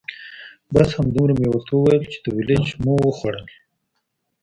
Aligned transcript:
بس 0.73 0.89
همدومره 0.99 1.33
مې 1.39 1.47
ورته 1.49 1.71
وویل 1.75 2.03
چې 2.11 2.17
دولچ 2.25 2.67
مو 2.83 2.93
وخوړل. 3.01 3.47